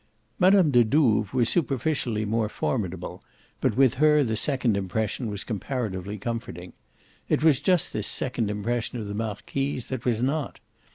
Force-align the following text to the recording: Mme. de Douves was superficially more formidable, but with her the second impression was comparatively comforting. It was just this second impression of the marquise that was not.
Mme. 0.39 0.71
de 0.71 0.83
Douves 0.83 1.31
was 1.31 1.47
superficially 1.47 2.25
more 2.25 2.49
formidable, 2.49 3.23
but 3.59 3.77
with 3.77 3.93
her 4.01 4.23
the 4.23 4.35
second 4.35 4.75
impression 4.75 5.29
was 5.29 5.43
comparatively 5.43 6.17
comforting. 6.17 6.73
It 7.29 7.43
was 7.43 7.59
just 7.59 7.93
this 7.93 8.07
second 8.07 8.49
impression 8.49 8.97
of 8.97 9.05
the 9.07 9.13
marquise 9.13 9.89
that 9.89 10.03
was 10.03 10.23
not. 10.23 10.57